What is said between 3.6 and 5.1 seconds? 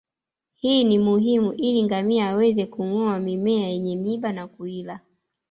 yenye miiba na kuila